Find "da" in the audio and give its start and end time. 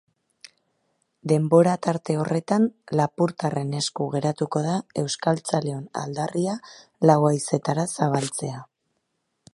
4.69-4.79